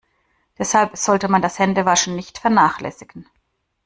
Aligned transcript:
Deshalb 0.57 0.97
sollte 0.97 1.27
man 1.27 1.43
das 1.43 1.59
Händewaschen 1.59 2.15
nicht 2.15 2.39
vernachlässigen. 2.39 3.27